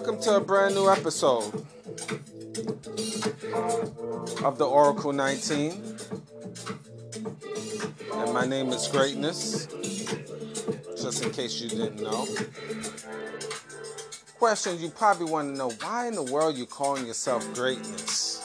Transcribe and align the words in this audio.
Welcome 0.00 0.22
to 0.22 0.36
a 0.36 0.40
brand 0.40 0.74
new 0.74 0.88
episode 0.88 1.52
of 4.42 4.56
the 4.56 4.64
Oracle 4.66 5.12
19. 5.12 5.72
And 8.14 8.32
my 8.32 8.46
name 8.46 8.70
is 8.70 8.88
Greatness, 8.88 9.66
just 10.98 11.22
in 11.22 11.30
case 11.32 11.60
you 11.60 11.68
didn't 11.68 12.02
know. 12.02 12.26
Question 14.38 14.80
you 14.80 14.88
probably 14.88 15.30
want 15.30 15.52
to 15.52 15.58
know 15.58 15.68
why 15.68 16.08
in 16.08 16.14
the 16.14 16.22
world 16.22 16.56
you 16.56 16.64
calling 16.64 17.06
yourself 17.06 17.52
greatness? 17.52 18.40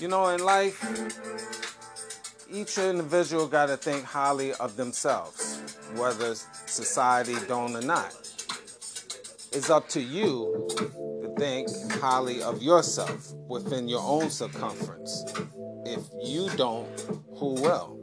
You 0.00 0.08
know, 0.08 0.26
in 0.30 0.42
life, 0.42 0.82
each 2.50 2.76
individual 2.78 3.46
got 3.46 3.66
to 3.66 3.76
think 3.76 4.02
highly 4.02 4.54
of 4.54 4.76
themselves, 4.76 5.62
whether 5.94 6.34
society 6.34 7.36
don't 7.46 7.76
or 7.76 7.82
not. 7.82 8.27
It's 9.50 9.70
up 9.70 9.88
to 9.90 10.00
you 10.00 10.68
to 11.22 11.34
think 11.38 11.68
highly 12.00 12.42
of 12.42 12.62
yourself 12.62 13.32
within 13.48 13.88
your 13.88 14.02
own 14.02 14.28
circumference. 14.30 15.24
If 15.86 16.00
you 16.22 16.50
don't, 16.56 16.88
who 17.36 17.54
will? 17.54 17.98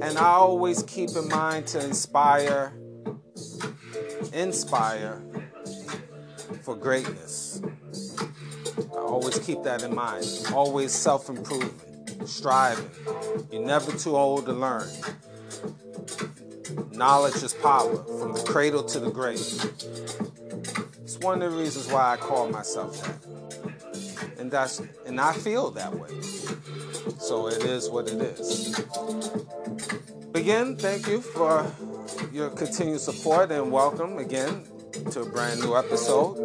And 0.00 0.16
I 0.16 0.26
always 0.26 0.84
keep 0.84 1.10
in 1.10 1.28
mind 1.28 1.66
to 1.68 1.84
inspire, 1.84 2.72
inspire 4.32 5.20
for 6.62 6.76
greatness. 6.76 7.60
I 8.92 8.98
always 8.98 9.38
keep 9.40 9.64
that 9.64 9.82
in 9.82 9.94
mind. 9.94 10.24
Always 10.52 10.92
self 10.92 11.28
improvement, 11.28 12.28
striving. 12.28 12.90
You're 13.50 13.64
never 13.66 13.90
too 13.92 14.16
old 14.16 14.46
to 14.46 14.52
learn. 14.52 14.88
Knowledge 16.92 17.42
is 17.42 17.54
power, 17.54 17.96
from 18.18 18.32
the 18.34 18.42
cradle 18.46 18.82
to 18.82 19.00
the 19.00 19.10
grave. 19.10 19.40
It's 21.02 21.18
one 21.18 21.42
of 21.42 21.52
the 21.52 21.58
reasons 21.58 21.90
why 21.92 22.12
I 22.12 22.16
call 22.16 22.48
myself 22.48 23.00
that. 23.02 24.38
And 24.38 24.50
that's 24.50 24.80
and 25.06 25.20
I 25.20 25.32
feel 25.32 25.70
that 25.72 25.94
way. 25.94 26.20
So 27.18 27.48
it 27.48 27.64
is 27.64 27.88
what 27.90 28.08
it 28.08 28.20
is. 28.20 28.78
Again, 30.34 30.76
thank 30.76 31.06
you 31.06 31.20
for 31.20 31.70
your 32.32 32.50
continued 32.50 33.00
support 33.00 33.50
and 33.52 33.70
welcome 33.70 34.18
again 34.18 34.66
to 35.10 35.22
a 35.22 35.26
brand 35.26 35.60
new 35.60 35.76
episode. 35.76 36.36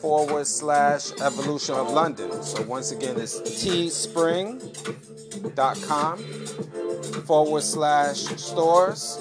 forward 0.00 0.46
slash 0.46 1.12
evolution 1.20 1.74
of 1.74 1.90
London. 1.90 2.42
So 2.42 2.62
once 2.62 2.90
again, 2.90 3.20
it's 3.20 3.38
teespring.com 3.38 6.18
forward 7.26 7.62
slash 7.62 8.16
stores 8.16 9.18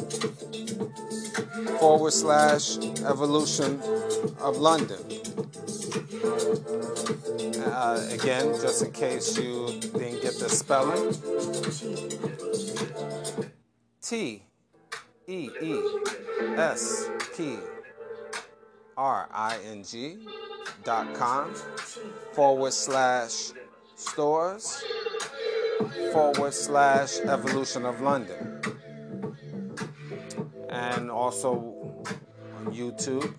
forward 1.82 2.14
slash 2.14 2.78
evolution 2.78 3.82
of 4.40 4.58
London. 4.58 5.00
Uh, 7.64 8.08
again, 8.12 8.54
just 8.62 8.84
in 8.84 8.92
case 8.92 9.38
you 9.38 9.68
didn't 9.80 10.22
get 10.22 10.38
the 10.40 10.50
spelling, 10.50 11.14
T 14.02 14.44
E 15.28 15.50
E 15.62 15.82
S 16.58 17.10
P 17.36 17.58
R 18.98 19.30
I 19.32 19.58
N 19.66 19.84
G 19.84 20.18
dot 20.84 21.14
com 21.14 21.54
forward 22.34 22.74
slash 22.74 23.52
stores 23.96 24.84
forward 26.12 26.54
slash 26.54 27.20
evolution 27.20 27.86
of 27.86 28.02
London. 28.02 28.62
And 30.70 31.12
also 31.12 31.76
on 32.58 32.74
YouTube, 32.74 33.34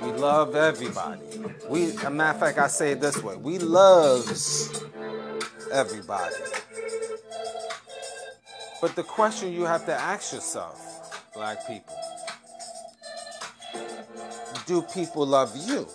We 0.00 0.12
love 0.12 0.54
everybody. 0.54 1.22
We, 1.68 1.96
a 1.96 2.10
matter 2.10 2.34
of 2.34 2.40
fact, 2.40 2.58
I 2.58 2.68
say 2.68 2.92
it 2.92 3.00
this 3.00 3.22
way: 3.22 3.36
we 3.36 3.58
loves 3.58 4.84
everybody. 5.72 6.36
But 8.80 8.94
the 8.94 9.02
question 9.02 9.52
you 9.52 9.64
have 9.64 9.84
to 9.86 9.94
ask 9.94 10.32
yourself, 10.32 11.32
black 11.34 11.66
people, 11.66 11.96
do 14.66 14.82
people 14.82 15.26
love 15.26 15.56
you? 15.66 15.88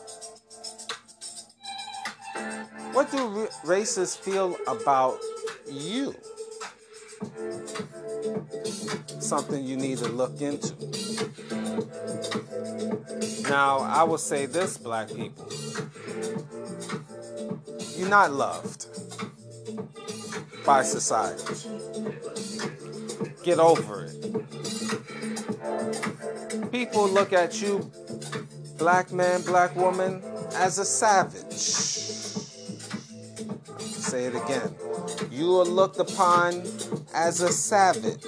What 2.91 3.09
do 3.11 3.47
racists 3.63 4.17
feel 4.17 4.57
about 4.67 5.19
you? 5.69 6.13
Something 9.19 9.63
you 9.63 9.77
need 9.77 9.97
to 9.97 10.09
look 10.09 10.41
into. 10.41 10.75
Now, 13.49 13.79
I 13.79 14.03
will 14.03 14.17
say 14.17 14.45
this, 14.45 14.77
black 14.77 15.07
people. 15.07 15.47
You're 17.95 18.09
not 18.09 18.31
loved 18.31 18.87
by 20.65 20.83
society. 20.83 21.69
Get 23.43 23.59
over 23.59 24.05
it. 24.05 24.15
People 26.71 27.09
look 27.09 27.33
at 27.33 27.61
you, 27.61 27.91
black 28.77 29.11
man, 29.11 29.41
black 29.43 29.75
woman, 29.75 30.21
as 30.55 30.77
a 30.77 30.85
savage. 30.85 31.51
Say 33.79 34.25
it 34.25 34.35
again. 34.35 34.75
You 35.31 35.59
are 35.59 35.65
looked 35.65 35.99
upon 35.99 36.63
as 37.13 37.41
a 37.41 37.51
savage. 37.51 38.23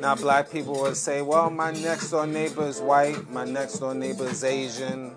Now, 0.00 0.14
black 0.16 0.50
people 0.50 0.80
would 0.82 0.96
say, 0.96 1.22
well, 1.22 1.50
my 1.50 1.70
next 1.70 2.10
door 2.10 2.26
neighbor 2.26 2.66
is 2.66 2.80
white, 2.80 3.30
my 3.30 3.44
next 3.44 3.78
door 3.78 3.94
neighbor 3.94 4.26
is 4.26 4.42
Asian. 4.42 5.14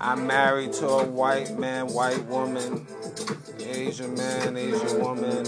I'm 0.00 0.26
married 0.26 0.72
to 0.74 0.88
a 0.88 1.04
white 1.04 1.58
man, 1.58 1.88
white 1.88 2.24
woman, 2.24 2.86
Asian 3.60 4.14
man, 4.14 4.56
Asian 4.56 5.00
woman, 5.00 5.44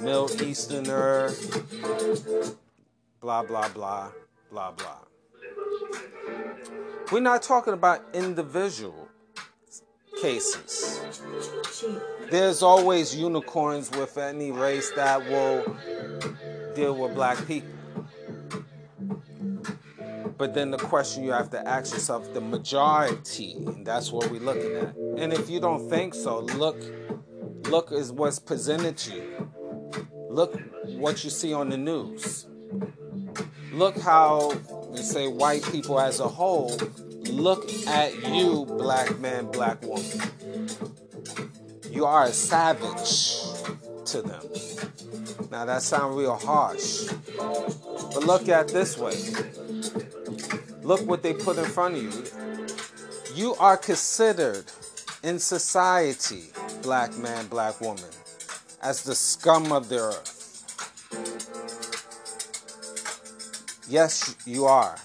Middle 0.00 0.30
Easterner, 0.42 1.32
blah, 3.20 3.42
blah, 3.42 3.68
blah, 3.68 4.10
blah, 4.50 4.70
blah. 4.70 4.98
We're 7.12 7.20
not 7.20 7.42
talking 7.42 7.74
about 7.74 8.02
individual 8.14 9.03
cases. 10.20 11.00
There's 12.30 12.62
always 12.62 13.14
unicorns 13.14 13.90
with 13.92 14.16
any 14.18 14.50
race 14.50 14.90
that 14.96 15.24
will 15.28 15.76
deal 16.74 16.96
with 16.96 17.14
black 17.14 17.46
people. 17.46 17.70
But 20.36 20.52
then 20.54 20.70
the 20.70 20.78
question 20.78 21.22
you 21.22 21.32
have 21.32 21.50
to 21.50 21.68
ask 21.68 21.94
yourself, 21.94 22.32
the 22.34 22.40
majority, 22.40 23.54
and 23.54 23.86
that's 23.86 24.10
what 24.10 24.30
we're 24.30 24.40
looking 24.40 24.74
at. 24.76 24.94
And 25.16 25.32
if 25.32 25.48
you 25.48 25.60
don't 25.60 25.88
think 25.88 26.14
so, 26.14 26.40
look, 26.40 26.76
look 27.68 27.92
is 27.92 28.10
what's 28.10 28.40
presented 28.40 28.96
to 28.98 29.14
you. 29.14 29.50
Look 30.28 30.60
what 30.96 31.22
you 31.22 31.30
see 31.30 31.52
on 31.52 31.70
the 31.70 31.76
news. 31.76 32.46
Look 33.72 33.96
how 33.98 34.52
they 34.92 35.02
say 35.02 35.28
white 35.28 35.62
people 35.70 36.00
as 36.00 36.18
a 36.18 36.28
whole 36.28 36.76
look 37.28 37.70
at 37.86 38.28
you, 38.28 38.64
black 38.66 39.18
man, 39.18 39.50
black 39.50 39.82
woman. 39.82 40.04
You 41.90 42.04
are 42.04 42.24
a 42.24 42.32
savage 42.32 43.36
to 44.06 44.22
them. 44.22 44.42
Now 45.50 45.64
that 45.64 45.82
sounds 45.82 46.16
real 46.16 46.36
harsh. 46.36 47.10
But 47.36 48.24
look 48.24 48.48
at 48.48 48.68
this 48.68 48.98
way. 48.98 49.16
Look 50.82 51.00
what 51.06 51.22
they 51.22 51.32
put 51.32 51.56
in 51.58 51.64
front 51.64 51.96
of 51.96 52.02
you. 52.02 52.24
You 53.34 53.54
are 53.56 53.76
considered 53.76 54.64
in 55.22 55.38
society, 55.38 56.44
black 56.82 57.16
man, 57.16 57.46
black 57.46 57.80
woman, 57.80 58.10
as 58.82 59.02
the 59.02 59.14
scum 59.14 59.72
of 59.72 59.88
the 59.88 59.98
earth. 60.00 60.34
Yes, 63.88 64.36
you 64.46 64.66
are. 64.66 64.96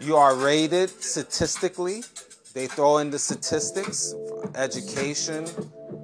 You 0.00 0.16
are 0.16 0.34
rated 0.34 0.88
statistically. 1.02 2.04
They 2.54 2.66
throw 2.66 2.98
in 2.98 3.10
the 3.10 3.18
statistics 3.18 4.14
education, 4.54 5.46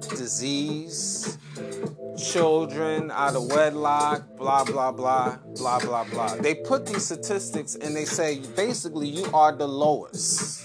disease, 0.09 1.37
children 2.17 3.09
out 3.11 3.35
of 3.35 3.51
wedlock, 3.51 4.37
blah, 4.37 4.63
blah, 4.63 4.91
blah, 4.91 5.37
blah, 5.55 5.79
blah, 5.79 6.03
blah. 6.05 6.35
They 6.35 6.55
put 6.55 6.85
these 6.85 7.05
statistics 7.05 7.75
and 7.75 7.95
they 7.95 8.05
say 8.05 8.39
basically 8.55 9.07
you 9.07 9.25
are 9.33 9.55
the 9.55 9.67
lowest. 9.67 10.63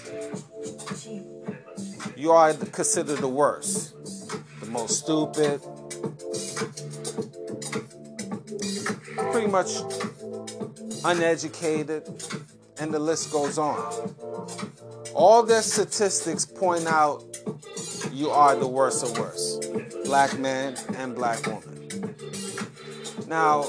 You 2.16 2.32
are 2.32 2.52
considered 2.52 3.18
the 3.18 3.28
worst, 3.28 3.94
the 4.60 4.66
most 4.66 4.98
stupid, 5.00 5.60
pretty 9.32 9.48
much 9.48 9.70
uneducated, 11.04 12.04
and 12.78 12.92
the 12.92 12.98
list 12.98 13.32
goes 13.32 13.58
on. 13.58 14.14
All 15.14 15.42
their 15.42 15.62
statistics 15.62 16.46
point 16.46 16.86
out 16.86 17.24
you 18.12 18.30
are 18.30 18.56
the 18.56 18.68
worst 18.68 19.02
of 19.02 19.18
worst 19.18 19.72
black 20.04 20.38
man 20.38 20.76
and 20.96 21.14
black 21.14 21.46
woman. 21.46 22.14
Now, 23.26 23.64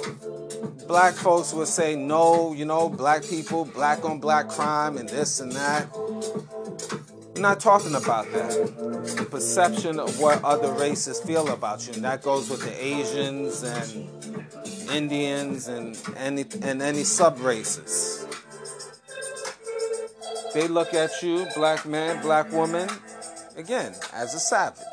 black 0.88 1.14
folks 1.14 1.54
would 1.54 1.68
say, 1.68 1.96
no, 1.96 2.54
you 2.54 2.66
know, 2.66 2.90
black 2.90 3.24
people, 3.24 3.66
black 3.66 4.04
on 4.04 4.20
black 4.20 4.50
crime, 4.50 4.98
and 4.98 5.08
this 5.08 5.40
and 5.40 5.52
that. 5.54 5.88
I'm 7.36 7.42
not 7.42 7.60
talking 7.60 7.96
about 7.96 8.32
that. 8.34 8.52
The 9.18 9.28
perception 9.30 10.00
of 10.00 10.20
what 10.20 10.44
other 10.44 10.72
races 10.74 11.22
feel 11.22 11.48
about 11.50 11.88
you, 11.88 11.94
and 11.94 12.04
that 12.04 12.22
goes 12.22 12.50
with 12.50 12.62
the 12.62 12.86
Asians 12.86 13.64
and 13.64 14.10
Indians 14.92 15.68
and 15.68 15.98
any 16.18 16.46
and 16.62 16.82
any 16.82 17.04
sub 17.04 17.40
races. 17.40 18.23
They 20.54 20.68
look 20.68 20.94
at 20.94 21.22
you, 21.24 21.48
black 21.56 21.86
man, 21.86 22.22
black 22.22 22.52
woman, 22.52 22.88
again, 23.58 23.96
as 24.14 24.36
a 24.36 24.40
savage. 24.40 24.86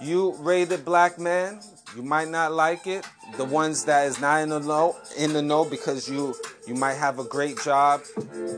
You 0.00 0.34
rated 0.40 0.84
black 0.84 1.18
man, 1.18 1.60
you 1.94 2.02
might 2.02 2.28
not 2.28 2.52
like 2.52 2.86
it. 2.86 3.06
The 3.36 3.44
ones 3.44 3.84
that 3.84 4.06
is 4.06 4.20
not 4.20 4.42
in 4.42 4.48
the 4.48 4.60
know 4.60 4.96
in 5.16 5.32
the 5.32 5.42
know 5.42 5.64
because 5.64 6.08
you 6.08 6.34
you 6.66 6.74
might 6.74 6.94
have 6.94 7.18
a 7.18 7.24
great 7.24 7.60
job. 7.62 8.02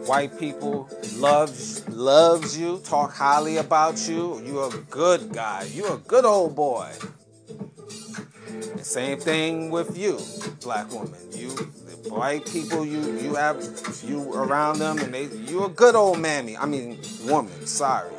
White 0.06 0.38
people 0.38 0.88
loves 1.16 1.88
loves 1.88 2.58
you, 2.58 2.80
talk 2.84 3.12
highly 3.12 3.56
about 3.56 4.08
you. 4.08 4.42
You're 4.44 4.68
a 4.68 4.78
good 4.90 5.32
guy. 5.32 5.68
You're 5.72 5.94
a 5.94 5.98
good 5.98 6.25
old 6.25 6.54
boy. 6.56 6.92
Same 8.82 9.18
thing 9.18 9.70
with 9.70 9.96
you, 9.96 10.18
black 10.62 10.90
woman. 10.92 11.20
You 11.32 11.54
white 12.10 12.46
people 12.46 12.84
you 12.84 13.18
you 13.18 13.34
have 13.34 13.62
you 14.04 14.32
around 14.32 14.78
them 14.78 14.98
and 14.98 15.12
they 15.12 15.26
you're 15.26 15.66
a 15.66 15.68
good 15.68 15.94
old 15.94 16.18
mammy. 16.18 16.56
I 16.56 16.66
mean 16.66 16.98
woman, 17.25 17.66
sorry. 17.66 18.12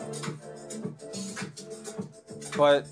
But 2.55 2.87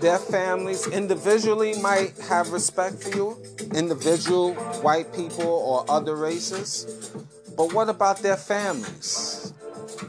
their 0.00 0.18
families 0.18 0.86
individually 0.86 1.74
might 1.80 2.18
have 2.28 2.50
respect 2.50 3.02
for 3.02 3.16
you, 3.16 3.36
individual 3.74 4.54
white 4.82 5.14
people 5.14 5.46
or 5.46 5.84
other 5.88 6.16
races. 6.16 7.12
But 7.56 7.72
what 7.72 7.88
about 7.88 8.18
their 8.18 8.36
families? 8.36 9.52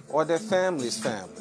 Or 0.09 0.25
their 0.25 0.39
families' 0.39 0.99
families? 0.99 1.40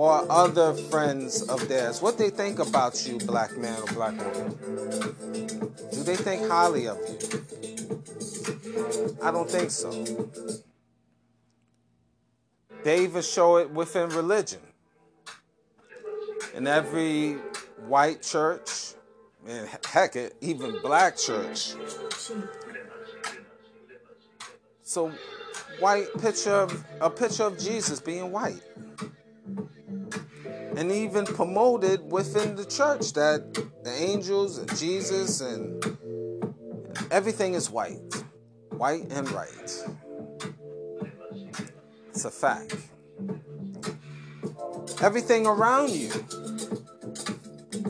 Or 0.00 0.24
other 0.32 0.72
friends 0.72 1.42
of 1.42 1.68
theirs? 1.68 2.00
What 2.00 2.16
they 2.16 2.30
think 2.30 2.58
about 2.58 3.06
you, 3.06 3.18
black 3.18 3.58
man 3.58 3.82
or 3.82 3.86
black 3.92 4.16
woman? 4.16 4.56
Do 5.92 6.02
they 6.02 6.16
think 6.16 6.48
highly 6.48 6.88
of 6.88 6.96
you? 6.96 7.18
I 9.22 9.30
don't 9.30 9.50
think 9.50 9.70
so. 9.70 9.90
They 12.82 13.02
even 13.02 13.20
show 13.20 13.58
it 13.58 13.70
within 13.70 14.08
religion 14.08 14.60
in 16.54 16.66
every 16.66 17.34
white 17.86 18.22
church, 18.22 18.94
and 19.46 19.68
heck, 19.84 20.16
even 20.40 20.80
black 20.80 21.18
church. 21.18 21.74
So, 24.82 25.12
white 25.78 26.08
picture 26.22 26.54
of 26.54 26.84
a 27.02 27.10
picture 27.10 27.44
of 27.44 27.58
Jesus 27.58 28.00
being 28.00 28.32
white, 28.32 28.62
and 30.76 30.92
even 30.92 31.26
promoted 31.26 32.10
within 32.10 32.56
the 32.56 32.64
church 32.64 33.12
that 33.14 33.54
the 33.84 33.92
angels 33.92 34.58
and 34.58 34.76
Jesus 34.76 35.40
and 35.40 35.96
everything 37.10 37.54
is 37.54 37.70
white, 37.70 38.00
white 38.70 39.10
and 39.10 39.30
right. 39.32 39.84
It's 42.08 42.24
a 42.24 42.30
fact. 42.30 42.76
Everything 45.02 45.46
around 45.46 45.90
you 45.90 46.10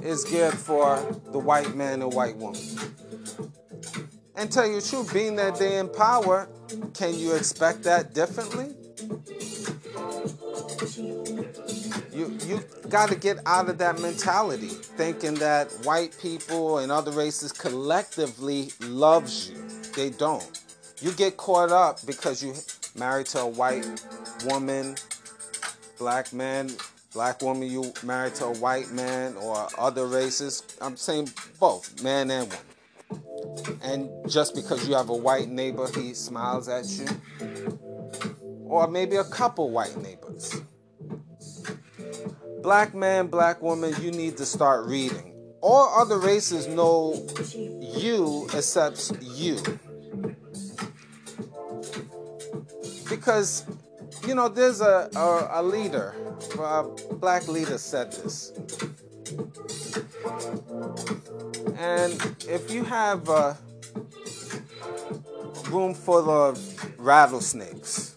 is 0.02 0.24
geared 0.24 0.54
for 0.54 0.96
the 1.32 1.38
white 1.38 1.74
man 1.74 2.02
and 2.02 2.12
white 2.12 2.36
woman. 2.36 2.60
And 4.36 4.50
tell 4.50 4.66
you 4.66 4.80
the 4.80 4.86
truth, 4.86 5.12
being 5.12 5.36
that 5.36 5.58
they're 5.58 5.80
in 5.80 5.88
power, 5.88 6.48
can 6.94 7.14
you 7.18 7.34
expect 7.34 7.82
that 7.82 8.14
differently? 8.14 8.74
Got 12.90 13.08
to 13.08 13.14
get 13.14 13.38
out 13.46 13.68
of 13.68 13.78
that 13.78 14.00
mentality, 14.00 14.68
thinking 14.68 15.34
that 15.34 15.70
white 15.84 16.16
people 16.20 16.78
and 16.78 16.90
other 16.90 17.12
races 17.12 17.52
collectively 17.52 18.72
loves 18.80 19.50
you. 19.50 19.64
They 19.94 20.10
don't. 20.10 20.60
You 21.00 21.12
get 21.12 21.36
caught 21.36 21.70
up 21.70 22.04
because 22.04 22.42
you 22.42 22.52
married 22.98 23.26
to 23.26 23.40
a 23.40 23.46
white 23.46 23.86
woman, 24.44 24.96
black 25.98 26.32
man, 26.32 26.70
black 27.14 27.40
woman, 27.42 27.70
you 27.70 27.92
married 28.02 28.34
to 28.36 28.46
a 28.46 28.58
white 28.58 28.90
man 28.90 29.36
or 29.36 29.68
other 29.78 30.06
races. 30.06 30.62
I'm 30.80 30.96
saying 30.96 31.30
both, 31.58 32.02
man 32.02 32.30
and 32.30 32.48
woman. 32.48 32.66
And 33.82 34.10
just 34.28 34.54
because 34.54 34.86
you 34.88 34.94
have 34.94 35.08
a 35.08 35.16
white 35.16 35.48
neighbor, 35.48 35.88
he 35.94 36.12
smiles 36.14 36.68
at 36.68 36.86
you. 36.90 37.06
Or 38.66 38.86
maybe 38.88 39.16
a 39.16 39.24
couple 39.24 39.70
white 39.70 39.96
neighbors. 39.96 40.60
Black 42.62 42.94
man, 42.94 43.26
black 43.28 43.62
woman, 43.62 43.94
you 44.00 44.10
need 44.10 44.36
to 44.36 44.46
start 44.46 44.86
reading. 44.86 45.34
All 45.60 46.00
other 46.00 46.18
races 46.18 46.66
know 46.66 47.14
you 47.54 48.48
accepts 48.54 49.12
you. 49.20 49.58
Because, 53.08 53.64
you 54.26 54.34
know, 54.34 54.48
there's 54.48 54.80
a, 54.80 55.10
a, 55.16 55.60
a 55.60 55.62
leader, 55.62 56.14
a 56.58 56.84
black 57.14 57.48
leader 57.48 57.78
said 57.78 58.12
this. 58.12 58.52
And 61.76 62.36
if 62.48 62.70
you 62.70 62.84
have 62.84 63.28
a 63.28 63.56
room 65.70 65.94
full 65.94 66.30
of 66.30 66.58
rattlesnakes, 66.98 68.16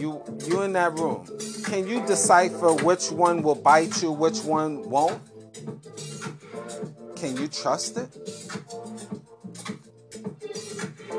you 0.00 0.22
you 0.46 0.62
in 0.62 0.72
that 0.72 0.98
room, 0.98 1.26
can 1.64 1.86
you 1.86 2.04
decipher 2.06 2.72
which 2.72 3.10
one 3.10 3.42
will 3.42 3.54
bite 3.54 4.02
you, 4.02 4.10
which 4.10 4.40
one 4.40 4.88
won't? 4.88 5.20
Can 7.16 7.36
you 7.36 7.48
trust 7.48 7.98
it? 7.98 8.08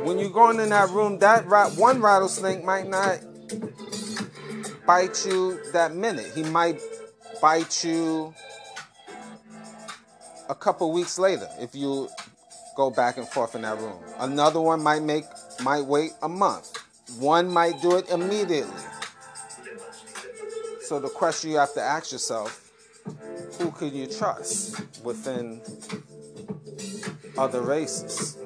When 0.03 0.17
you're 0.17 0.31
going 0.31 0.59
in 0.59 0.69
that 0.69 0.89
room, 0.89 1.19
that 1.19 1.45
one 1.77 2.01
rattlesnake 2.01 2.63
might 2.63 2.89
not 2.89 3.19
bite 4.85 5.25
you 5.25 5.59
that 5.73 5.93
minute. 5.95 6.31
He 6.33 6.43
might 6.43 6.81
bite 7.41 7.83
you 7.83 8.33
a 10.49 10.55
couple 10.55 10.91
weeks 10.91 11.19
later 11.19 11.47
if 11.59 11.75
you 11.75 12.09
go 12.75 12.89
back 12.89 13.17
and 13.17 13.27
forth 13.27 13.55
in 13.55 13.61
that 13.61 13.79
room. 13.79 13.99
Another 14.19 14.59
one 14.59 14.81
might 14.81 15.03
make 15.03 15.25
might 15.63 15.85
wait 15.85 16.11
a 16.21 16.29
month. 16.29 16.80
One 17.19 17.49
might 17.49 17.81
do 17.81 17.97
it 17.97 18.09
immediately. 18.09 18.81
So 20.81 20.99
the 20.99 21.09
question 21.09 21.51
you 21.51 21.57
have 21.57 21.73
to 21.75 21.81
ask 21.81 22.11
yourself, 22.11 22.69
who 23.57 23.71
can 23.71 23.95
you 23.95 24.07
trust 24.07 24.81
within 25.03 25.61
other 27.37 27.61
races? 27.61 28.37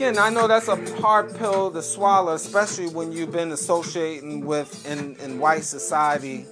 Again, 0.00 0.18
I 0.18 0.30
know 0.30 0.48
that's 0.48 0.68
a 0.68 0.76
hard 1.00 1.36
pill 1.36 1.70
to 1.70 1.82
swallow, 1.82 2.32
especially 2.32 2.88
when 2.88 3.12
you've 3.12 3.32
been 3.32 3.52
associating 3.52 4.46
with 4.46 4.86
in, 4.86 5.14
in 5.16 5.38
white 5.38 5.64
society 5.64 6.46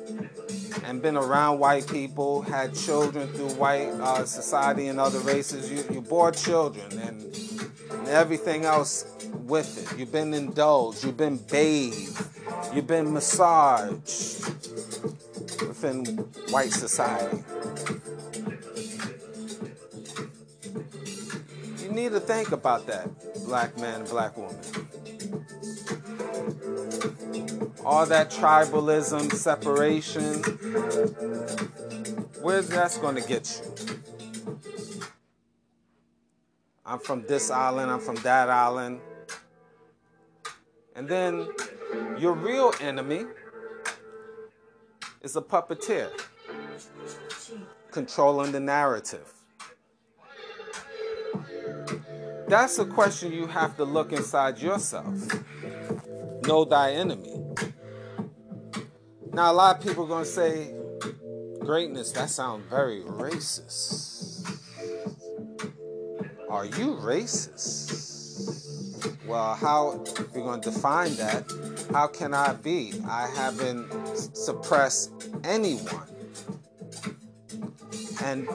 and 0.84 1.02
been 1.02 1.16
around 1.16 1.58
white 1.58 1.86
people, 1.88 2.42
had 2.42 2.74
children 2.74 3.26
through 3.28 3.50
white 3.54 3.88
uh, 3.88 4.24
society 4.26 4.88
and 4.88 5.00
other 5.00 5.18
races. 5.20 5.70
You, 5.70 5.82
you 5.92 6.02
bore 6.02 6.30
children 6.30 6.92
and, 6.98 7.22
and 7.90 8.08
everything 8.08 8.64
else 8.64 9.04
with 9.48 9.92
it. 9.92 9.98
You've 9.98 10.12
been 10.12 10.34
indulged, 10.34 11.04
you've 11.04 11.16
been 11.16 11.38
bathed, 11.38 12.22
you've 12.74 12.86
been 12.86 13.12
massaged 13.12 14.44
within 15.66 16.04
white 16.50 16.70
society. 16.70 17.42
You 21.82 21.90
need 21.92 22.12
to 22.12 22.20
think 22.20 22.52
about 22.52 22.86
that 22.86 23.08
black 23.46 23.78
man, 23.78 24.04
black 24.04 24.36
woman. 24.36 24.56
All 27.84 28.04
that 28.04 28.30
tribalism, 28.30 29.32
separation, 29.32 30.42
where's 32.42 32.68
that's 32.68 32.98
going 32.98 33.14
to 33.14 33.26
get 33.26 33.62
you? 33.64 33.88
I'm 36.84 36.98
from 36.98 37.26
this 37.26 37.50
island, 37.50 37.90
I'm 37.90 38.00
from 38.00 38.16
that 38.16 38.50
island. 38.50 39.00
And 40.98 41.08
then 41.08 41.46
your 42.18 42.32
real 42.32 42.74
enemy 42.80 43.24
is 45.22 45.36
a 45.36 45.40
puppeteer 45.40 46.10
controlling 47.92 48.50
the 48.50 48.58
narrative. 48.58 49.32
That's 52.48 52.80
a 52.80 52.84
question 52.84 53.30
you 53.30 53.46
have 53.46 53.76
to 53.76 53.84
look 53.84 54.12
inside 54.12 54.58
yourself. 54.58 55.14
Know 56.42 56.64
thy 56.64 56.90
enemy. 56.94 57.44
Now, 59.32 59.52
a 59.52 59.54
lot 59.54 59.76
of 59.76 59.82
people 59.84 60.02
are 60.02 60.08
going 60.08 60.24
to 60.24 60.30
say, 60.30 60.74
greatness, 61.60 62.10
that 62.10 62.28
sounds 62.28 62.64
very 62.68 63.02
racist. 63.02 64.50
Are 66.50 66.64
you 66.64 66.96
racist? 66.96 68.07
Well, 69.28 69.54
how, 69.56 70.02
you're 70.34 70.42
going 70.42 70.62
to 70.62 70.70
define 70.70 71.14
that, 71.16 71.44
how 71.92 72.06
can 72.06 72.32
I 72.32 72.54
be? 72.54 72.94
I 73.06 73.28
haven't 73.28 74.16
suppressed 74.34 75.12
anyone. 75.44 76.06
And 78.22 78.48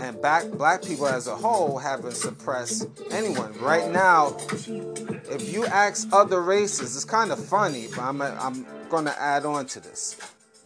and 0.00 0.20
black 0.20 0.50
black 0.52 0.82
people 0.82 1.06
as 1.06 1.26
a 1.26 1.34
whole 1.34 1.76
haven't 1.76 2.14
suppressed 2.14 2.88
anyone. 3.10 3.52
Right 3.58 3.90
now, 3.90 4.36
if 4.48 5.52
you 5.52 5.66
ask 5.66 6.08
other 6.12 6.40
races, 6.40 6.96
it's 6.96 7.04
kind 7.04 7.32
of 7.32 7.44
funny, 7.44 7.88
but 7.88 8.00
I'm 8.00 8.22
I'm 8.22 8.66
going 8.88 9.04
to 9.06 9.20
add 9.20 9.44
on 9.44 9.66
to 9.66 9.80
this. 9.80 10.16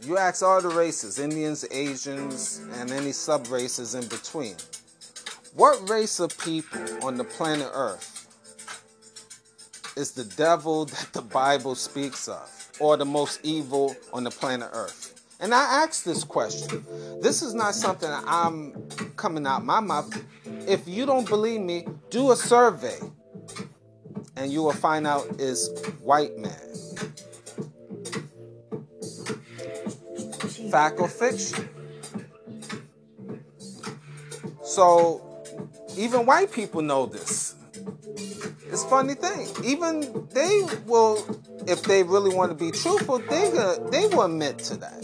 You 0.02 0.18
ask 0.18 0.42
all 0.42 0.60
the 0.60 0.68
races, 0.68 1.18
Indians, 1.18 1.64
Asians, 1.70 2.60
and 2.74 2.90
any 2.90 3.12
sub 3.12 3.48
races 3.48 3.94
in 3.94 4.06
between. 4.08 4.56
What 5.54 5.88
race 5.88 6.20
of 6.20 6.36
people 6.38 7.04
on 7.04 7.16
the 7.16 7.24
planet 7.24 7.70
Earth 7.72 8.13
is 9.96 10.12
the 10.12 10.24
devil 10.24 10.86
that 10.86 11.08
the 11.12 11.22
Bible 11.22 11.74
speaks 11.74 12.28
of, 12.28 12.72
or 12.80 12.96
the 12.96 13.04
most 13.04 13.40
evil 13.42 13.94
on 14.12 14.24
the 14.24 14.30
planet 14.30 14.70
Earth? 14.72 15.22
And 15.40 15.54
I 15.54 15.84
ask 15.84 16.04
this 16.04 16.24
question. 16.24 16.84
This 17.20 17.42
is 17.42 17.54
not 17.54 17.74
something 17.74 18.08
I'm 18.10 18.88
coming 19.16 19.46
out 19.46 19.64
my 19.64 19.80
mouth. 19.80 20.24
If 20.66 20.88
you 20.88 21.06
don't 21.06 21.28
believe 21.28 21.60
me, 21.60 21.86
do 22.10 22.32
a 22.32 22.36
survey. 22.36 22.98
And 24.36 24.52
you 24.52 24.62
will 24.62 24.72
find 24.72 25.06
out 25.06 25.40
is 25.40 25.70
white 26.00 26.36
man. 26.38 26.52
Fact 30.70 30.98
or 30.98 31.08
fiction? 31.08 31.68
So 34.64 35.20
even 35.96 36.26
white 36.26 36.50
people 36.50 36.82
know 36.82 37.06
this. 37.06 37.54
Funny 38.94 39.14
thing. 39.14 39.48
Even 39.64 40.28
they 40.30 40.62
will, 40.86 41.18
if 41.66 41.82
they 41.82 42.04
really 42.04 42.32
want 42.32 42.56
to 42.56 42.64
be 42.64 42.70
truthful, 42.70 43.18
they 43.18 43.50
uh, 43.50 43.74
they 43.90 44.06
will 44.06 44.22
admit 44.22 44.60
to 44.60 44.76
that. 44.76 45.02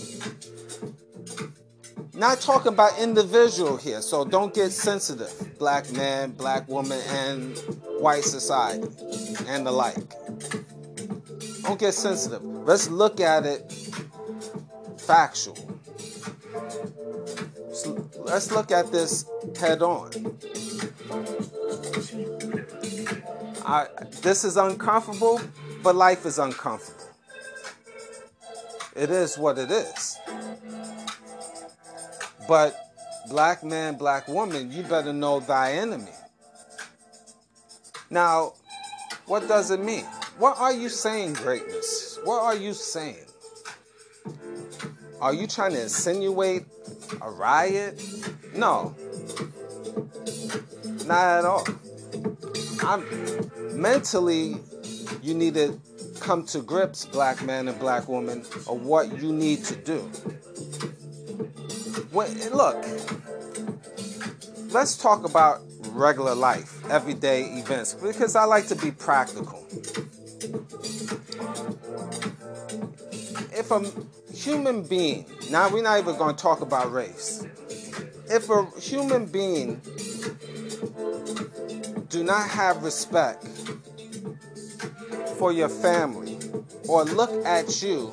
Not 2.14 2.40
talking 2.40 2.72
about 2.72 3.00
individual 3.00 3.76
here, 3.76 4.00
so 4.00 4.24
don't 4.24 4.54
get 4.54 4.70
sensitive. 4.70 5.58
Black 5.58 5.90
man, 5.90 6.30
black 6.30 6.68
woman, 6.68 7.00
and 7.08 7.58
white 7.98 8.22
society, 8.22 8.86
and 9.48 9.66
the 9.66 9.72
like. 9.72 9.96
Don't 11.62 11.80
get 11.80 11.92
sensitive. 11.92 12.44
Let's 12.44 12.88
look 12.88 13.20
at 13.20 13.44
it 13.44 13.72
factual. 14.98 15.58
let's 18.18 18.52
look 18.52 18.70
at 18.70 18.92
this 18.92 19.24
head 19.58 19.82
on. 19.82 20.10
I, 23.70 23.86
this 24.22 24.42
is 24.42 24.56
uncomfortable, 24.56 25.40
but 25.80 25.94
life 25.94 26.26
is 26.26 26.40
uncomfortable. 26.40 27.04
It 28.96 29.10
is 29.10 29.38
what 29.38 29.58
it 29.58 29.70
is. 29.70 30.18
But 32.48 32.74
black 33.28 33.62
man, 33.62 33.94
black 33.94 34.26
woman, 34.26 34.72
you 34.72 34.82
better 34.82 35.12
know 35.12 35.38
thy 35.38 35.74
enemy. 35.74 36.10
Now, 38.10 38.54
what 39.26 39.46
does 39.46 39.70
it 39.70 39.78
mean? 39.78 40.04
What 40.38 40.58
are 40.58 40.72
you 40.72 40.88
saying, 40.88 41.34
greatness? 41.34 42.18
What 42.24 42.42
are 42.42 42.56
you 42.56 42.74
saying? 42.74 43.24
Are 45.20 45.32
you 45.32 45.46
trying 45.46 45.74
to 45.74 45.82
insinuate 45.82 46.64
a 47.22 47.30
riot? 47.30 48.02
No. 48.52 48.96
Not 51.06 51.38
at 51.38 51.44
all. 51.44 51.64
I'm 52.82 53.04
mentally 53.80 54.56
you 55.22 55.34
need 55.34 55.54
to 55.54 55.80
come 56.20 56.44
to 56.44 56.60
grips, 56.60 57.06
black 57.06 57.42
man 57.42 57.66
and 57.66 57.78
black 57.78 58.08
woman, 58.08 58.40
of 58.68 58.82
what 58.84 59.20
you 59.20 59.32
need 59.32 59.64
to 59.64 59.74
do. 59.74 60.00
When, 62.12 62.30
look, 62.50 62.84
let's 64.70 64.98
talk 64.98 65.24
about 65.24 65.62
regular 65.92 66.34
life. 66.34 66.76
everyday 66.90 67.44
events 67.58 67.94
because 67.94 68.36
I 68.36 68.44
like 68.44 68.66
to 68.68 68.76
be 68.76 68.90
practical. 68.90 69.64
If 73.52 73.70
a 73.70 73.90
human 74.32 74.82
being, 74.82 75.26
now 75.50 75.68
we're 75.68 75.82
not 75.82 75.98
even 75.98 76.16
going 76.16 76.36
to 76.36 76.42
talk 76.42 76.60
about 76.60 76.92
race. 76.92 77.46
If 78.28 78.50
a 78.50 78.66
human 78.78 79.26
being 79.26 79.80
do 82.08 82.24
not 82.24 82.48
have 82.48 82.82
respect 82.82 83.46
for 85.40 85.52
your 85.52 85.70
family 85.70 86.36
or 86.86 87.02
look 87.02 87.32
at 87.46 87.80
you 87.82 88.10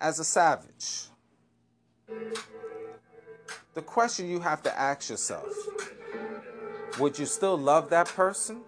as 0.00 0.20
a 0.20 0.24
savage, 0.24 1.08
the 3.74 3.82
question 3.82 4.28
you 4.30 4.38
have 4.38 4.62
to 4.62 4.78
ask 4.78 5.10
yourself 5.10 5.52
would 7.00 7.18
you 7.18 7.26
still 7.26 7.58
love 7.58 7.90
that 7.90 8.06
person? 8.06 8.60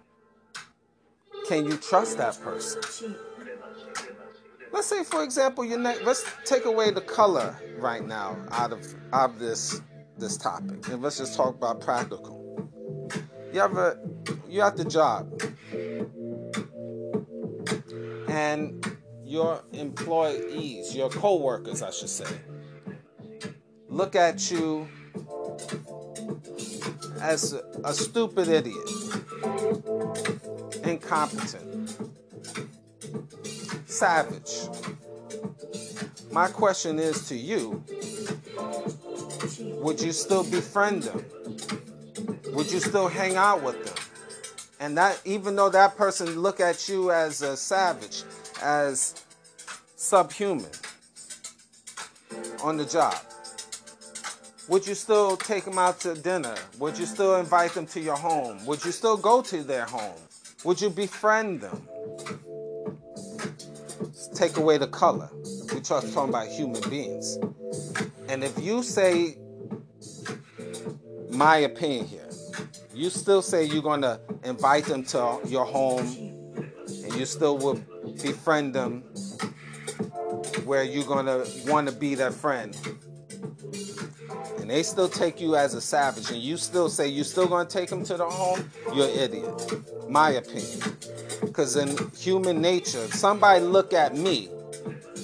Can 1.47 1.65
you 1.65 1.77
trust 1.77 2.17
that 2.17 2.37
person? 2.41 2.81
Let's 4.73 4.87
say, 4.87 5.05
for 5.05 5.23
example, 5.23 5.63
your 5.63 5.79
ne- 5.79 6.03
let's 6.03 6.25
take 6.43 6.65
away 6.65 6.91
the 6.91 7.01
color 7.01 7.55
right 7.77 8.05
now 8.05 8.37
out 8.51 8.73
of 8.73 8.85
out 9.13 9.29
of 9.29 9.39
this 9.39 9.79
this 10.17 10.35
topic, 10.35 10.89
and 10.89 11.01
let's 11.01 11.17
just 11.17 11.33
talk 11.33 11.55
about 11.55 11.79
practical. 11.79 12.40
You 13.53 13.59
have 13.59 13.77
a 13.77 13.97
you're 14.47 14.65
at 14.65 14.77
the 14.77 14.85
job, 14.85 15.41
and 18.29 18.97
your 19.25 19.63
employees, 19.73 20.95
your 20.95 21.09
co-workers, 21.09 21.81
I 21.81 21.91
should 21.91 22.09
say, 22.09 22.33
look 23.87 24.15
at 24.15 24.51
you 24.51 24.87
as 27.21 27.53
a, 27.53 27.61
a 27.83 27.93
stupid 27.93 28.47
idiot, 28.47 28.89
incompetent, 30.83 31.97
savage. 33.85 34.69
My 36.31 36.47
question 36.47 36.99
is 36.99 37.27
to 37.27 37.35
you 37.35 37.83
would 39.81 39.99
you 39.99 40.11
still 40.11 40.43
befriend 40.43 41.03
them? 41.03 41.25
Would 42.51 42.71
you 42.71 42.79
still 42.79 43.07
hang 43.07 43.35
out 43.37 43.63
with 43.63 43.85
them? 43.85 43.95
And 44.79 44.97
that 44.97 45.21
even 45.25 45.55
though 45.55 45.69
that 45.69 45.95
person 45.95 46.39
look 46.39 46.59
at 46.59 46.89
you 46.89 47.11
as 47.11 47.41
a 47.41 47.55
savage, 47.55 48.23
as 48.61 49.23
subhuman 49.95 50.71
on 52.63 52.77
the 52.77 52.85
job, 52.85 53.15
would 54.67 54.85
you 54.87 54.95
still 54.95 55.37
take 55.37 55.65
them 55.65 55.77
out 55.77 55.99
to 56.01 56.13
dinner? 56.13 56.55
Would 56.79 56.97
you 56.97 57.05
still 57.05 57.35
invite 57.35 57.73
them 57.73 57.85
to 57.87 57.99
your 57.99 58.15
home? 58.15 58.65
Would 58.65 58.83
you 58.83 58.91
still 58.91 59.17
go 59.17 59.41
to 59.41 59.63
their 59.63 59.85
home? 59.85 60.19
Would 60.63 60.81
you 60.81 60.89
befriend 60.89 61.61
them? 61.61 61.87
Take 64.33 64.57
away 64.57 64.77
the 64.77 64.87
color. 64.87 65.29
We're 65.73 65.81
talking 65.81 66.13
about 66.13 66.47
human 66.47 66.81
beings. 66.89 67.37
And 68.27 68.43
if 68.43 68.59
you 68.59 68.81
say, 68.83 69.37
my 71.29 71.57
opinion 71.57 72.07
here, 72.07 72.30
you 72.93 73.09
still 73.09 73.41
say 73.41 73.63
you're 73.63 73.81
going 73.81 74.01
to 74.01 74.19
invite 74.43 74.85
them 74.85 75.03
to 75.05 75.39
your 75.45 75.65
home 75.65 76.07
and 76.87 77.13
you 77.15 77.25
still 77.25 77.57
will 77.57 77.81
befriend 78.21 78.73
them 78.73 79.01
where 80.65 80.83
you're 80.83 81.05
going 81.05 81.25
to 81.25 81.47
want 81.71 81.87
to 81.87 81.95
be 81.95 82.15
their 82.15 82.31
friend 82.31 82.77
and 84.61 84.69
they 84.69 84.83
still 84.83 85.09
take 85.09 85.41
you 85.41 85.55
as 85.55 85.73
a 85.73 85.81
savage 85.81 86.29
and 86.29 86.41
you 86.41 86.55
still 86.55 86.87
say 86.87 87.07
you're 87.07 87.23
still 87.23 87.47
going 87.47 87.65
to 87.65 87.77
take 87.77 87.89
them 87.89 88.03
to 88.03 88.15
the 88.15 88.25
home, 88.25 88.69
you're 88.93 89.07
an 89.07 89.19
idiot. 89.19 90.09
My 90.09 90.31
opinion. 90.31 90.79
Because 91.41 91.75
in 91.75 91.97
human 92.11 92.61
nature, 92.61 93.07
somebody 93.07 93.65
look 93.65 93.91
at 93.91 94.15
me, 94.15 94.49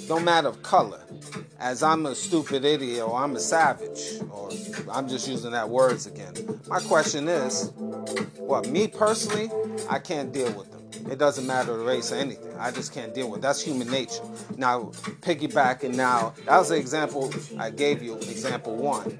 don't 0.08 0.24
matter 0.24 0.48
of 0.48 0.62
color, 0.62 1.00
as 1.60 1.82
I'm 1.82 2.06
a 2.06 2.14
stupid 2.14 2.64
idiot 2.64 3.02
or 3.06 3.16
I'm 3.16 3.36
a 3.36 3.40
savage, 3.40 4.20
or 4.30 4.47
I'm 4.90 5.08
just 5.08 5.28
using 5.28 5.52
that 5.52 5.68
words 5.68 6.06
again. 6.06 6.60
My 6.68 6.80
question 6.80 7.28
is, 7.28 7.72
well, 8.38 8.62
me 8.62 8.88
personally, 8.88 9.50
I 9.88 9.98
can't 9.98 10.32
deal 10.32 10.52
with 10.52 10.70
them. 10.70 11.10
It 11.10 11.18
doesn't 11.18 11.46
matter 11.46 11.76
the 11.76 11.84
race 11.84 12.12
or 12.12 12.16
anything. 12.16 12.54
I 12.58 12.70
just 12.70 12.92
can't 12.92 13.14
deal 13.14 13.30
with. 13.30 13.38
It. 13.38 13.42
That's 13.42 13.62
human 13.62 13.90
nature. 13.90 14.22
Now, 14.56 14.84
piggybacking 15.22 15.94
now, 15.94 16.34
that 16.44 16.58
was 16.58 16.70
the 16.70 16.76
example 16.76 17.32
I 17.58 17.70
gave 17.70 18.02
you, 18.02 18.16
example 18.16 18.76
one. 18.76 19.18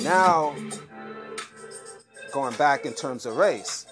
Now, 0.00 0.54
going 2.32 2.54
back 2.56 2.86
in 2.86 2.92
terms 2.92 3.26
of 3.26 3.36
race, 3.36 3.86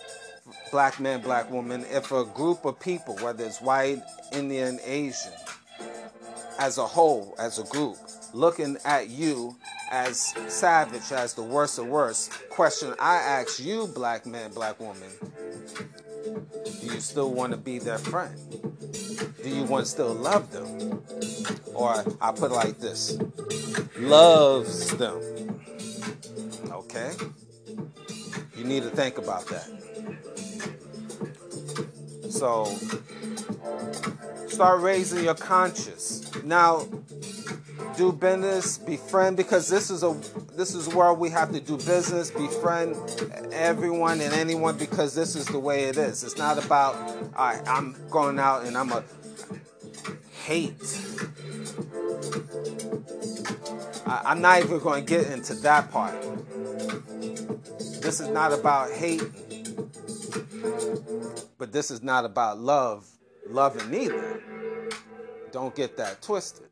black 0.70 1.00
man, 1.00 1.20
black 1.20 1.50
woman, 1.50 1.84
if 1.90 2.12
a 2.12 2.24
group 2.24 2.64
of 2.64 2.78
people, 2.80 3.16
whether 3.16 3.44
it's 3.44 3.60
white, 3.60 4.02
Indian, 4.32 4.78
Asian, 4.84 5.32
as 6.58 6.78
a 6.78 6.86
whole, 6.86 7.34
as 7.38 7.58
a 7.58 7.64
group, 7.64 7.96
looking 8.32 8.76
at 8.84 9.08
you 9.08 9.56
as 9.90 10.34
savage, 10.48 11.12
as 11.12 11.34
the 11.34 11.42
worst 11.42 11.78
of 11.78 11.86
worst, 11.86 12.32
question 12.50 12.94
I 12.98 13.16
ask 13.16 13.60
you, 13.60 13.86
black 13.86 14.26
man, 14.26 14.52
black 14.52 14.80
woman, 14.80 15.10
do 16.80 16.86
you 16.86 17.00
still 17.00 17.32
want 17.32 17.52
to 17.52 17.56
be 17.56 17.78
their 17.78 17.98
friend? 17.98 18.36
Do 19.42 19.48
you 19.48 19.64
want 19.64 19.86
to 19.86 19.90
still 19.90 20.12
love 20.12 20.50
them? 20.50 21.02
Or 21.74 22.04
I 22.20 22.32
put 22.32 22.50
it 22.50 22.54
like 22.54 22.78
this 22.78 23.18
loves 23.98 24.96
them. 24.96 25.60
Okay? 26.70 27.12
You 28.56 28.64
need 28.64 28.82
to 28.82 28.90
think 28.90 29.18
about 29.18 29.46
that. 29.48 29.66
So, 32.30 32.66
start 34.48 34.80
raising 34.80 35.24
your 35.24 35.34
conscience. 35.34 36.30
Now, 36.44 36.86
do 37.96 38.12
business, 38.12 38.78
befriend 38.78 39.36
because 39.36 39.68
this 39.68 39.90
is 39.90 40.02
a 40.02 40.14
this 40.54 40.74
is 40.74 40.88
where 40.94 41.12
we 41.12 41.30
have 41.30 41.52
to 41.52 41.60
do 41.60 41.76
business, 41.76 42.30
befriend 42.30 42.94
everyone 43.52 44.20
and 44.20 44.34
anyone 44.34 44.76
because 44.76 45.14
this 45.14 45.34
is 45.34 45.46
the 45.46 45.58
way 45.58 45.84
it 45.84 45.96
is. 45.96 46.22
It's 46.22 46.36
not 46.36 46.62
about 46.62 46.94
all 46.94 47.46
right, 47.46 47.62
I'm 47.66 47.96
going 48.10 48.38
out 48.38 48.64
and 48.64 48.76
I'm 48.76 48.92
a 48.92 49.02
hate. 50.44 51.00
I, 54.06 54.22
I'm 54.26 54.40
not 54.40 54.62
even 54.62 54.78
going 54.78 55.04
to 55.04 55.08
get 55.08 55.30
into 55.30 55.54
that 55.54 55.90
part. 55.90 56.14
This 58.00 58.20
is 58.20 58.28
not 58.28 58.52
about 58.52 58.92
hate, 58.92 59.22
but 61.58 61.72
this 61.72 61.90
is 61.90 62.02
not 62.02 62.24
about 62.24 62.58
love, 62.58 63.06
loving 63.48 63.90
neither. 63.90 64.42
Don't 65.50 65.74
get 65.74 65.96
that 65.96 66.22
twisted. 66.22 66.65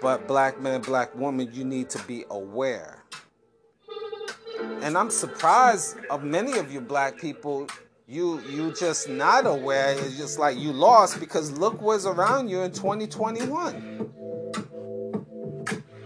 But 0.00 0.26
black 0.26 0.60
man, 0.60 0.80
black 0.80 1.14
woman, 1.14 1.50
you 1.52 1.64
need 1.64 1.90
to 1.90 2.02
be 2.04 2.24
aware. 2.30 3.04
And 4.82 4.96
I'm 4.96 5.10
surprised 5.10 5.98
of 6.10 6.24
many 6.24 6.58
of 6.58 6.72
you 6.72 6.80
black 6.80 7.18
people, 7.18 7.68
you 8.06 8.40
you 8.48 8.72
just 8.72 9.08
not 9.08 9.46
aware. 9.46 9.92
It's 9.92 10.16
just 10.16 10.38
like 10.38 10.58
you 10.58 10.72
lost 10.72 11.20
because 11.20 11.52
look 11.58 11.80
what's 11.82 12.06
around 12.06 12.48
you 12.48 12.62
in 12.62 12.72
2021. 12.72 14.10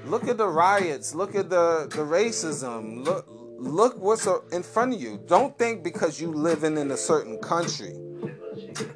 Look 0.07 0.29
at 0.29 0.37
the 0.39 0.47
riots, 0.47 1.15
look 1.15 1.35
at 1.35 1.51
the, 1.51 1.87
the 1.91 2.03
racism, 2.03 3.05
look 3.05 3.27
look 3.59 3.97
what's 3.99 4.29
in 4.53 4.63
front 4.63 4.95
of 4.95 5.01
you. 5.01 5.21
Don't 5.27 5.57
think 5.59 5.83
because 5.83 6.21
you 6.21 6.33
living 6.33 6.77
in 6.77 6.91
a 6.91 6.97
certain 6.97 7.39
country 7.39 7.95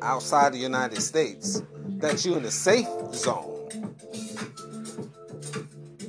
outside 0.02 0.52
the 0.52 0.58
United 0.58 1.00
States 1.00 1.62
that 1.98 2.24
you're 2.24 2.38
in 2.38 2.44
a 2.44 2.50
safe 2.50 2.88
zone. 3.12 3.57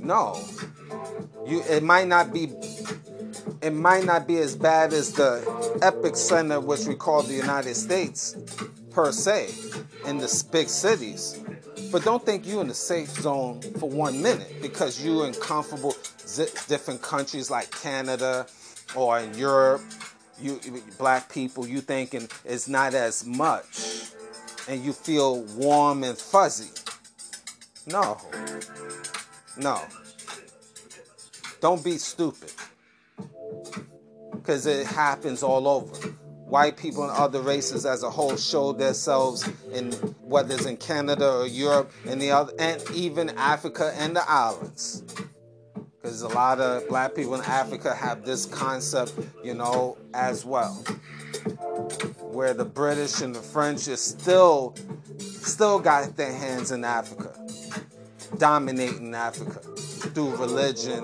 No. 0.09 0.43
You 1.45 1.61
it 1.69 1.83
might 1.83 2.07
not 2.07 2.33
be 2.33 2.51
it 3.61 3.69
might 3.69 4.05
not 4.05 4.25
be 4.25 4.39
as 4.39 4.55
bad 4.55 4.91
as 4.91 5.13
the 5.13 5.45
epic 5.83 6.15
center 6.15 6.59
which 6.59 6.87
we 6.87 6.95
call 6.95 7.21
the 7.21 7.35
United 7.35 7.75
States 7.75 8.35
per 8.89 9.11
se 9.11 9.53
in 10.07 10.17
the 10.17 10.45
big 10.51 10.67
cities. 10.67 11.39
But 11.91 12.05
don't 12.05 12.25
think 12.25 12.47
you're 12.47 12.61
in 12.61 12.71
a 12.71 12.73
safe 12.73 13.09
zone 13.21 13.61
for 13.77 13.87
one 13.87 14.19
minute 14.19 14.63
because 14.63 14.99
you're 15.05 15.27
in 15.27 15.33
comfortable 15.35 15.95
different 16.67 17.03
countries 17.03 17.51
like 17.51 17.69
Canada 17.69 18.47
or 18.95 19.19
in 19.19 19.37
Europe. 19.37 19.83
You 20.41 20.59
black 20.97 21.31
people, 21.31 21.67
you 21.67 21.81
thinking 21.81 22.27
it's 22.45 22.67
not 22.67 22.95
as 22.95 23.27
much, 23.27 24.09
and 24.67 24.83
you 24.83 24.91
feel 24.91 25.43
warm 25.55 26.03
and 26.03 26.17
fuzzy. 26.17 26.71
No, 27.85 28.17
no. 29.59 29.81
Don't 31.59 31.83
be 31.83 31.97
stupid. 31.97 32.51
Because 34.31 34.65
it 34.65 34.87
happens 34.87 35.43
all 35.43 35.67
over. 35.67 35.95
White 36.45 36.77
people 36.77 37.03
and 37.03 37.11
other 37.11 37.41
races 37.41 37.85
as 37.85 38.01
a 38.01 38.09
whole 38.09 38.37
show 38.37 38.71
themselves 38.71 39.47
in 39.71 39.91
whether 40.23 40.55
it's 40.55 40.65
in 40.65 40.77
Canada 40.77 41.29
or 41.29 41.45
Europe 41.45 41.91
and 42.07 42.19
the 42.21 42.31
other 42.31 42.53
and 42.57 42.81
even 42.93 43.29
Africa 43.37 43.93
and 43.97 44.15
the 44.15 44.27
islands. 44.27 45.03
Because 46.01 46.21
a 46.21 46.29
lot 46.29 46.59
of 46.59 46.87
black 46.87 47.13
people 47.13 47.35
in 47.35 47.41
Africa 47.41 47.93
have 47.93 48.25
this 48.25 48.45
concept, 48.45 49.13
you 49.43 49.53
know, 49.53 49.97
as 50.13 50.45
well. 50.45 50.73
Where 52.19 52.53
the 52.53 52.65
British 52.65 53.21
and 53.21 53.35
the 53.35 53.41
French 53.41 53.87
is 53.87 54.01
still 54.01 54.75
still 55.19 55.79
got 55.79 56.15
their 56.15 56.33
hands 56.33 56.71
in 56.71 56.83
Africa, 56.83 57.37
dominating 58.37 59.13
Africa 59.13 59.59
through 59.59 60.35
religion 60.37 61.03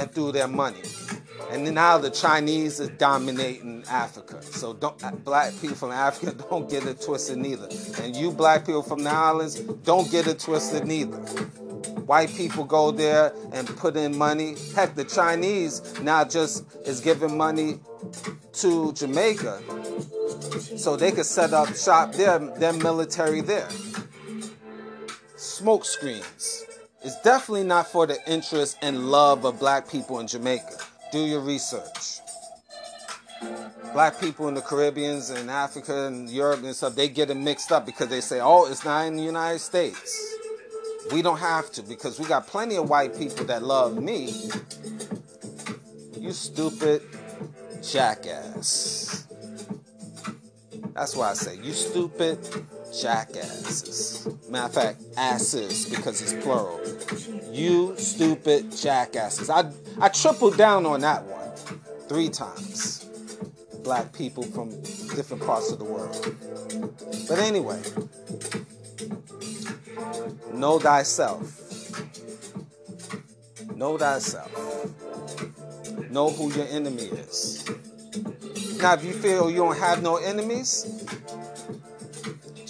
and 0.00 0.10
through 0.12 0.32
their 0.32 0.48
money. 0.48 0.80
And 1.50 1.74
now 1.74 1.98
the 1.98 2.10
Chinese 2.10 2.80
is 2.80 2.88
dominating 2.90 3.84
Africa. 3.88 4.40
So 4.40 4.72
don't 4.72 5.02
uh, 5.04 5.10
black 5.10 5.52
people 5.60 5.76
from 5.76 5.90
Africa 5.90 6.34
don't 6.50 6.70
get 6.70 6.86
it 6.86 7.00
twisted 7.00 7.38
neither. 7.38 7.68
And 8.02 8.14
you 8.14 8.30
black 8.30 8.64
people 8.66 8.82
from 8.82 9.02
the 9.02 9.10
islands 9.10 9.56
don't 9.56 10.10
get 10.10 10.26
it 10.26 10.38
twisted 10.38 10.86
neither. 10.86 11.18
White 12.06 12.30
people 12.30 12.64
go 12.64 12.90
there 12.90 13.32
and 13.52 13.66
put 13.76 13.96
in 13.96 14.16
money. 14.16 14.56
Heck, 14.74 14.94
the 14.94 15.04
Chinese 15.04 16.00
now 16.00 16.24
just 16.24 16.64
is 16.86 17.00
giving 17.00 17.36
money 17.36 17.80
to 18.54 18.92
Jamaica 18.92 19.60
so 20.76 20.96
they 20.96 21.12
could 21.12 21.26
set 21.26 21.52
up 21.52 21.74
shop 21.76 22.12
there, 22.14 22.38
their 22.38 22.72
military 22.72 23.40
there. 23.40 23.68
Smoke 25.36 25.84
screens. 25.84 26.69
It's 27.02 27.18
definitely 27.22 27.64
not 27.64 27.86
for 27.86 28.06
the 28.06 28.18
interest 28.30 28.76
and 28.82 29.10
love 29.10 29.46
of 29.46 29.58
black 29.58 29.88
people 29.88 30.20
in 30.20 30.26
Jamaica. 30.26 30.76
Do 31.10 31.18
your 31.18 31.40
research. 31.40 32.20
Black 33.94 34.20
people 34.20 34.48
in 34.48 34.54
the 34.54 34.60
Caribbeans 34.60 35.30
and 35.30 35.50
Africa 35.50 36.06
and 36.06 36.28
Europe 36.28 36.62
and 36.62 36.76
stuff, 36.76 36.94
they 36.94 37.08
get 37.08 37.30
it 37.30 37.36
mixed 37.36 37.72
up 37.72 37.86
because 37.86 38.08
they 38.08 38.20
say, 38.20 38.40
oh, 38.40 38.66
it's 38.70 38.84
not 38.84 39.06
in 39.06 39.16
the 39.16 39.22
United 39.22 39.60
States. 39.60 40.36
We 41.10 41.22
don't 41.22 41.38
have 41.38 41.72
to 41.72 41.82
because 41.82 42.20
we 42.20 42.26
got 42.26 42.46
plenty 42.46 42.76
of 42.76 42.90
white 42.90 43.16
people 43.16 43.46
that 43.46 43.62
love 43.62 44.00
me. 44.00 44.34
You 46.18 46.32
stupid 46.32 47.02
jackass. 47.82 49.26
That's 50.92 51.16
why 51.16 51.30
I 51.30 51.34
say, 51.34 51.56
you 51.56 51.72
stupid 51.72 52.46
jackasses. 52.92 54.28
Matter 54.48 54.66
of 54.66 54.74
fact, 54.74 55.02
asses 55.16 55.88
because 55.88 56.20
it's 56.20 56.32
plural. 56.44 56.80
You 57.52 57.96
stupid 57.96 58.76
jackasses. 58.76 59.50
I 59.50 59.70
I 60.00 60.08
tripled 60.08 60.56
down 60.56 60.86
on 60.86 61.00
that 61.00 61.24
one 61.24 61.50
three 62.08 62.28
times. 62.28 63.06
Black 63.82 64.12
people 64.12 64.42
from 64.42 64.70
different 65.14 65.42
parts 65.44 65.72
of 65.72 65.78
the 65.78 65.84
world. 65.84 66.36
But 67.28 67.38
anyway, 67.38 67.80
know 70.52 70.78
thyself. 70.78 71.56
Know 73.74 73.96
thyself. 73.96 74.50
Know 76.10 76.30
who 76.30 76.52
your 76.52 76.66
enemy 76.66 77.04
is. 77.04 77.64
Now, 78.82 78.94
if 78.94 79.04
you 79.04 79.12
feel 79.12 79.50
you 79.50 79.58
don't 79.58 79.78
have 79.78 80.02
no 80.02 80.16
enemies, 80.16 81.04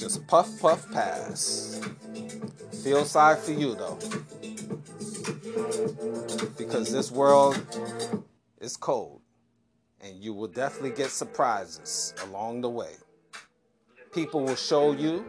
just 0.01 0.27
puff, 0.27 0.49
puff, 0.59 0.91
pass. 0.93 1.79
Feel 2.83 3.05
sorry 3.05 3.39
for 3.39 3.53
you, 3.53 3.75
though. 3.75 3.99
Because 6.57 6.91
this 6.91 7.13
world 7.13 7.63
is 8.61 8.79
cold. 8.79 9.21
And 10.01 10.17
you 10.17 10.33
will 10.33 10.49
definitely 10.49 10.97
get 10.97 11.11
surprises 11.11 12.15
along 12.25 12.63
the 12.63 12.71
way. 12.71 12.95
People 14.15 14.43
will 14.43 14.57
show 14.57 14.93
you 14.93 15.23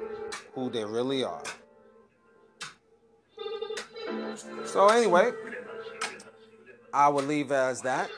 who 0.53 0.69
they 0.69 0.85
really 0.85 1.25
are. 1.25 1.43
So, 4.63 4.87
anyway, 4.87 5.31
I 6.93 7.09
will 7.09 7.23
leave 7.23 7.51
as 7.51 7.81
that. 7.81 8.09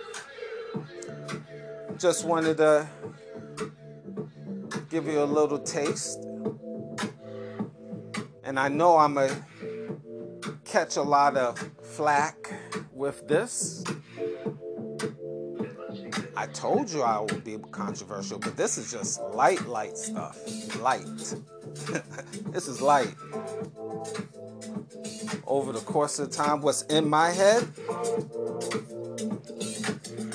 Just 1.97 2.25
wanted 2.25 2.57
to 2.57 2.87
give 4.91 5.07
you 5.07 5.23
a 5.23 5.25
little 5.25 5.57
taste. 5.57 6.27
And 8.43 8.59
I 8.59 8.67
know 8.67 8.97
I'm 8.97 9.13
going 9.13 9.29
to 9.29 10.57
catch 10.65 10.97
a 10.97 11.01
lot 11.01 11.37
of 11.37 11.57
flack 11.81 12.53
with 12.93 13.27
this. 13.27 13.83
I 16.35 16.47
told 16.47 16.91
you 16.91 17.03
I 17.03 17.19
would 17.19 17.43
be 17.43 17.57
controversial, 17.71 18.39
but 18.39 18.57
this 18.57 18.77
is 18.77 18.91
just 18.91 19.21
light, 19.33 19.65
light 19.67 19.97
stuff. 19.97 20.37
Light. 20.81 21.05
this 22.51 22.67
is 22.67 22.81
light. 22.81 23.15
Over 25.47 25.71
the 25.71 25.81
course 25.85 26.19
of 26.19 26.31
time, 26.31 26.61
what's 26.61 26.81
in 26.83 27.07
my 27.07 27.29
head, 27.29 27.67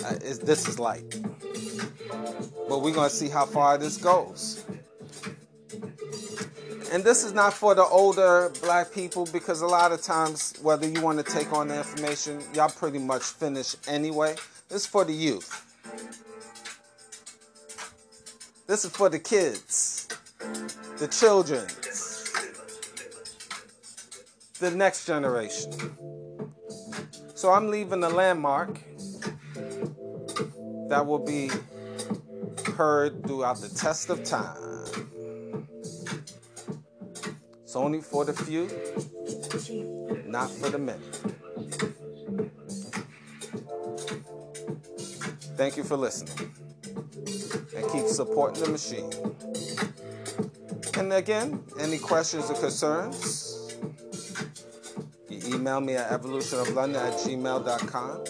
uh, 0.04 0.14
is, 0.22 0.38
this 0.38 0.66
is 0.66 0.78
light. 0.78 1.04
But 2.68 2.82
we're 2.82 2.94
to 2.94 3.10
see 3.10 3.28
how 3.28 3.44
far 3.44 3.76
this 3.76 3.98
goes. 3.98 4.57
And 6.90 7.04
this 7.04 7.22
is 7.22 7.34
not 7.34 7.52
for 7.52 7.74
the 7.74 7.84
older 7.84 8.50
black 8.62 8.92
people 8.92 9.26
because 9.30 9.60
a 9.60 9.66
lot 9.66 9.92
of 9.92 10.00
times, 10.00 10.54
whether 10.62 10.88
you 10.88 11.02
want 11.02 11.18
to 11.18 11.24
take 11.24 11.52
on 11.52 11.68
the 11.68 11.76
information, 11.76 12.42
y'all 12.54 12.70
pretty 12.70 12.98
much 12.98 13.22
finish 13.22 13.76
anyway. 13.86 14.34
This 14.68 14.82
is 14.82 14.86
for 14.86 15.04
the 15.04 15.12
youth. 15.12 15.64
This 18.66 18.84
is 18.84 18.90
for 18.90 19.08
the 19.08 19.18
kids, 19.18 20.08
the 20.98 21.08
children, 21.08 21.66
the 24.58 24.70
next 24.70 25.06
generation. 25.06 25.72
So 27.34 27.52
I'm 27.52 27.70
leaving 27.70 28.02
a 28.02 28.08
landmark 28.08 28.80
that 30.88 31.06
will 31.06 31.24
be 31.24 31.50
heard 32.76 33.26
throughout 33.26 33.60
the 33.60 33.68
test 33.68 34.10
of 34.10 34.24
time. 34.24 34.56
It's 37.68 37.76
only 37.76 38.00
for 38.00 38.24
the 38.24 38.32
few, 38.32 38.64
not 40.26 40.50
for 40.50 40.70
the 40.70 40.78
many. 40.78 41.04
Thank 45.54 45.76
you 45.76 45.84
for 45.84 45.98
listening. 45.98 46.50
And 47.76 47.90
keep 47.92 48.06
supporting 48.06 48.64
the 48.64 48.70
machine. 48.70 49.12
And 50.96 51.12
again, 51.12 51.62
any 51.78 51.98
questions 51.98 52.50
or 52.50 52.54
concerns, 52.54 53.76
you 55.28 55.54
email 55.54 55.82
me 55.82 55.96
at 55.96 56.10
evolutionoflondon 56.10 56.96
at 56.96 57.12
gmail.com. 57.18 58.24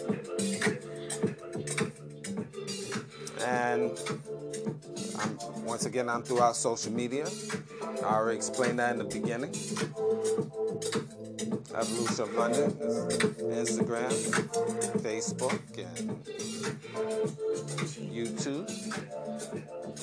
And 3.47 3.97
I'm, 5.17 5.65
once 5.65 5.87
again, 5.87 6.09
I'm 6.09 6.25
throughout 6.25 6.57
social 6.57 6.91
media. 6.91 7.29
I 8.05 8.15
already 8.15 8.37
explained 8.37 8.79
that 8.79 8.93
in 8.93 8.99
the 8.99 9.05
beginning. 9.05 9.55
Evolution 11.75 12.23
of 12.23 12.35
London, 12.35 12.73
Instagram, 13.53 14.13
Facebook, 15.03 15.61
and 15.79 16.25
YouTube. 18.13 18.69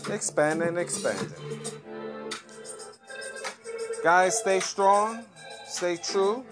Expanding, 0.09 0.77
expanding. 0.77 1.33
Guys, 4.03 4.39
stay 4.39 4.59
strong, 4.59 5.25
stay 5.67 5.97
true. 5.97 6.45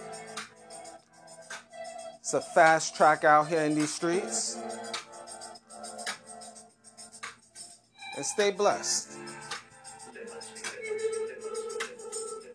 It's 2.20 2.34
a 2.34 2.42
fast 2.42 2.96
track 2.96 3.24
out 3.24 3.48
here 3.48 3.62
in 3.62 3.76
these 3.76 3.94
streets. 3.94 4.58
And 8.16 8.26
stay 8.26 8.52
blessed. 8.52 9.23